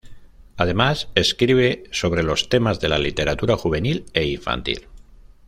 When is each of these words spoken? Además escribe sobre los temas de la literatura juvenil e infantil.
Además 0.57 1.09
escribe 1.13 1.83
sobre 1.91 2.23
los 2.23 2.49
temas 2.49 2.79
de 2.79 2.89
la 2.89 2.97
literatura 2.97 3.55
juvenil 3.55 4.03
e 4.15 4.25
infantil. 4.25 4.87